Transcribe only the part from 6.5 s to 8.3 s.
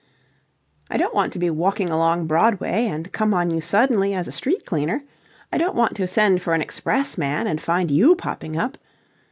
an express man and find you